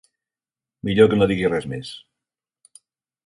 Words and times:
Millor 0.89 1.11
que 1.11 1.19
no 1.19 1.27
digui 1.31 1.51
res 1.53 1.67
més. 1.73 1.91